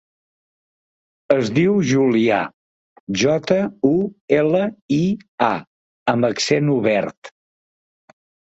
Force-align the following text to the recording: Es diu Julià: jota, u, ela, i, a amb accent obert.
Es 1.35 1.51
diu 1.57 1.75
Julià: 1.89 2.39
jota, 3.25 3.59
u, 3.91 3.93
ela, 4.39 4.65
i, 4.97 5.01
a 5.51 5.53
amb 6.17 6.33
accent 6.33 6.75
obert. 6.81 7.35